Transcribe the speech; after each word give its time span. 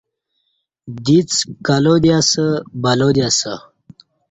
دِڅ 1.05 1.31
کلا 1.65 1.95
دی 2.03 2.09
اسہ 2.19 2.45
بلا 2.81 3.07
دی 3.15 3.21
اسہ 3.29 3.53